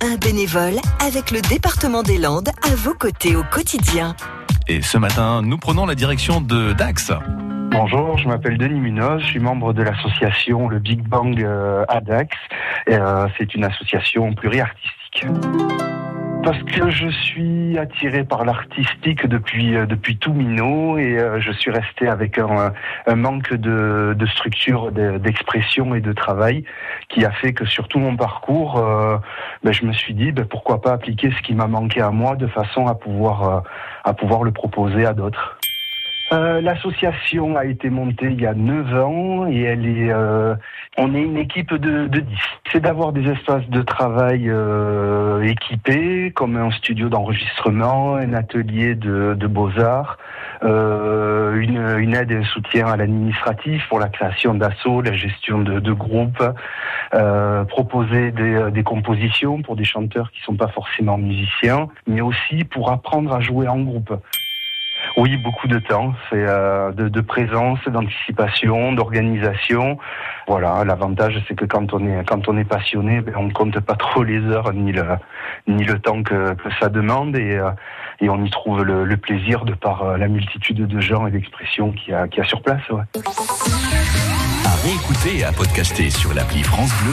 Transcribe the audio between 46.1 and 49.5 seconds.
comme un studio d'enregistrement, un atelier de, de